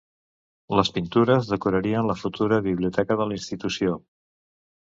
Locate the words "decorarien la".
1.51-2.17